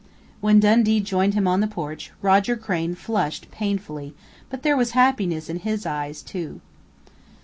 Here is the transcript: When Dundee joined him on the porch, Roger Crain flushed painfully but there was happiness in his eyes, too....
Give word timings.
When 0.39 0.59
Dundee 0.59 0.99
joined 0.99 1.35
him 1.35 1.47
on 1.47 1.59
the 1.59 1.67
porch, 1.67 2.09
Roger 2.23 2.57
Crain 2.57 2.95
flushed 2.95 3.51
painfully 3.51 4.15
but 4.49 4.63
there 4.63 4.75
was 4.75 4.93
happiness 4.97 5.47
in 5.47 5.57
his 5.59 5.85
eyes, 5.85 6.23
too.... 6.23 6.59